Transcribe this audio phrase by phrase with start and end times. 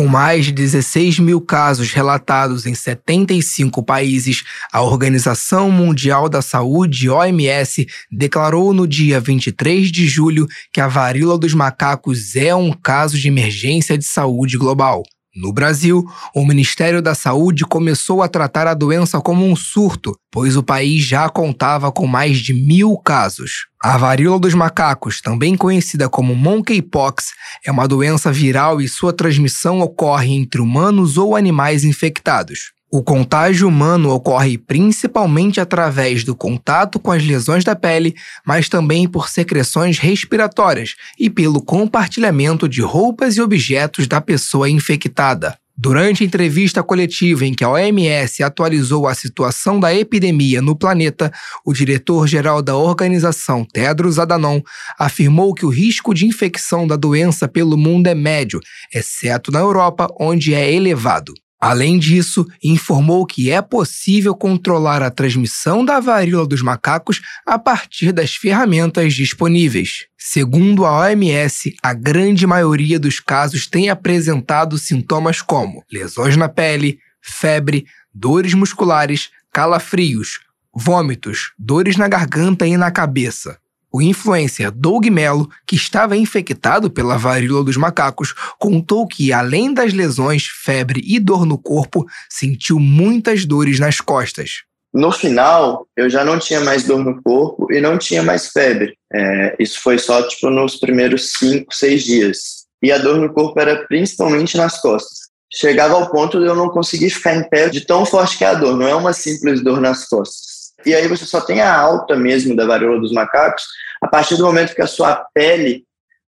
[0.00, 7.10] Com mais de 16 mil casos relatados em 75 países, a Organização Mundial da Saúde,
[7.10, 13.18] OMS, declarou no dia 23 de julho que a varíola dos macacos é um caso
[13.18, 15.02] de emergência de saúde global.
[15.40, 16.04] No Brasil,
[16.34, 21.02] o Ministério da Saúde começou a tratar a doença como um surto, pois o país
[21.02, 23.66] já contava com mais de mil casos.
[23.82, 27.30] A varíola dos macacos, também conhecida como monkeypox,
[27.64, 32.72] é uma doença viral e sua transmissão ocorre entre humanos ou animais infectados.
[32.92, 39.06] O contágio humano ocorre principalmente através do contato com as lesões da pele, mas também
[39.06, 45.56] por secreções respiratórias e pelo compartilhamento de roupas e objetos da pessoa infectada.
[45.78, 51.32] Durante a entrevista coletiva em que a OMS atualizou a situação da epidemia no planeta,
[51.64, 54.60] o diretor-geral da organização, Tedros Adhanom,
[54.98, 58.58] afirmou que o risco de infecção da doença pelo mundo é médio,
[58.92, 61.32] exceto na Europa, onde é elevado.
[61.60, 68.12] Além disso, informou que é possível controlar a transmissão da varíola dos macacos a partir
[68.12, 70.06] das ferramentas disponíveis.
[70.16, 76.98] Segundo a OMS, a grande maioria dos casos tem apresentado sintomas como lesões na pele,
[77.20, 80.40] febre, dores musculares, calafrios,
[80.74, 83.58] vômitos, dores na garganta e na cabeça.
[83.92, 89.92] O influencer Doug Mello, que estava infectado pela varíola dos macacos, contou que, além das
[89.92, 94.62] lesões, febre e dor no corpo, sentiu muitas dores nas costas.
[94.94, 98.94] No final, eu já não tinha mais dor no corpo e não tinha mais febre.
[99.12, 102.38] É, isso foi só tipo nos primeiros cinco, seis dias.
[102.80, 105.30] E a dor no corpo era principalmente nas costas.
[105.52, 108.48] Chegava ao ponto de eu não conseguir ficar em pé de tão forte que é
[108.48, 108.76] a dor.
[108.76, 110.49] Não é uma simples dor nas costas
[110.84, 113.64] e aí você só tem a alta mesmo da varíola dos macacos
[114.02, 115.84] a partir do momento que a sua pele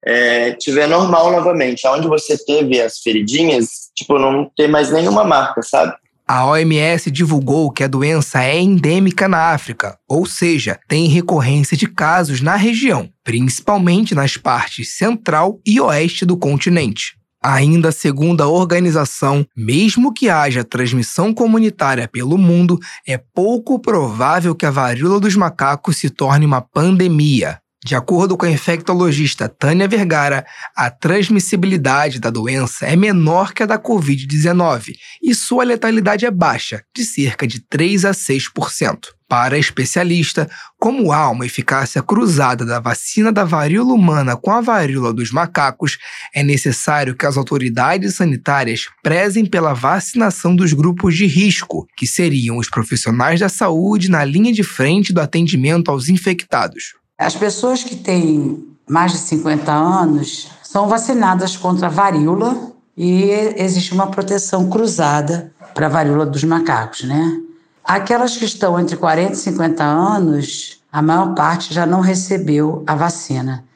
[0.04, 1.86] é, tiver normal novamente.
[1.86, 5.94] Onde você teve as feridinhas, tipo, não ter mais nenhuma marca, sabe?
[6.26, 11.88] A OMS divulgou que a doença é endêmica na África, ou seja, tem recorrência de
[11.88, 17.19] casos na região, principalmente nas partes central e oeste do continente.
[17.42, 24.66] Ainda segundo a organização, mesmo que haja transmissão comunitária pelo mundo, é pouco provável que
[24.66, 27.58] a varíola dos macacos se torne uma pandemia.
[27.82, 30.44] De acordo com a infectologista Tânia Vergara,
[30.76, 36.84] a transmissibilidade da doença é menor que a da Covid-19 e sua letalidade é baixa,
[36.94, 39.14] de cerca de 3 a 6%.
[39.26, 44.60] Para a especialista, como há uma eficácia cruzada da vacina da varíola humana com a
[44.60, 45.96] varíola dos macacos,
[46.34, 52.58] é necessário que as autoridades sanitárias prezem pela vacinação dos grupos de risco, que seriam
[52.58, 56.99] os profissionais da saúde na linha de frente do atendimento aos infectados.
[57.20, 63.24] As pessoas que têm mais de 50 anos são vacinadas contra a varíola e
[63.56, 67.42] existe uma proteção cruzada para a varíola dos macacos, né?
[67.84, 72.94] Aquelas que estão entre 40 e 50 anos, a maior parte já não recebeu a
[72.94, 73.66] vacina.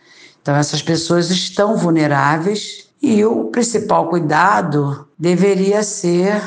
[0.41, 6.41] Então, essas pessoas estão vulneráveis e o principal cuidado deveria ser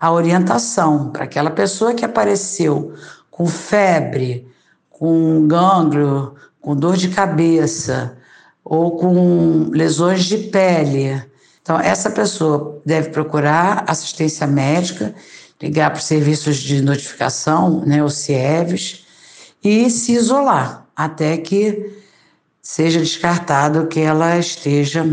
[0.00, 2.94] a orientação para aquela pessoa que apareceu
[3.30, 4.51] com febre,
[5.02, 8.16] com gânglio, com dor de cabeça
[8.64, 11.20] ou com lesões de pele.
[11.60, 15.12] Então, essa pessoa deve procurar assistência médica,
[15.60, 19.04] ligar para os serviços de notificação, né, os CIEVs,
[19.64, 21.96] e se isolar até que
[22.62, 25.04] seja descartado que ela esteja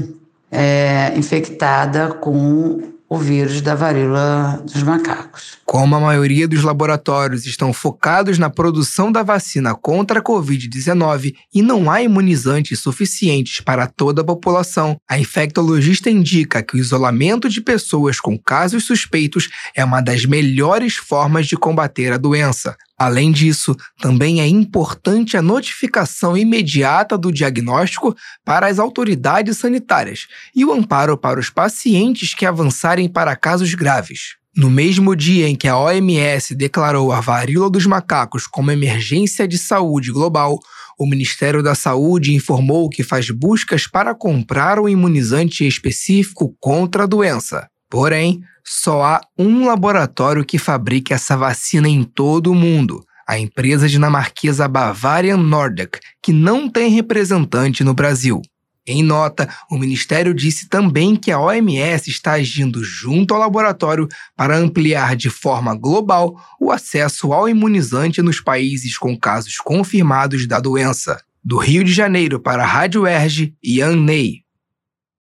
[0.52, 5.58] é, infectada com o vírus da varíola dos macacos.
[5.66, 11.62] Como a maioria dos laboratórios estão focados na produção da vacina contra a Covid-19 e
[11.64, 17.62] não há imunizantes suficientes para toda a população, a infectologista indica que o isolamento de
[17.62, 22.78] pessoas com casos suspeitos é uma das melhores formas de combater a doença.
[23.00, 30.66] Além disso, também é importante a notificação imediata do diagnóstico para as autoridades sanitárias e
[30.66, 34.36] o amparo para os pacientes que avançarem para casos graves.
[34.54, 39.58] No mesmo dia em que a OMS declarou a varíola dos macacos como emergência de
[39.58, 40.60] saúde global,
[41.00, 47.08] o Ministério da Saúde informou que faz buscas para comprar um imunizante específico contra a
[47.08, 47.70] doença.
[47.90, 53.88] Porém, só há um laboratório que fabrica essa vacina em todo o mundo, a empresa
[53.88, 58.42] dinamarquesa Bavarian Nordic, que não tem representante no Brasil.
[58.86, 64.58] Em nota, o Ministério disse também que a OMS está agindo junto ao laboratório para
[64.58, 71.22] ampliar de forma global o acesso ao imunizante nos países com casos confirmados da doença.
[71.44, 74.49] Do Rio de Janeiro para a Rádio Erge, Ian Ney.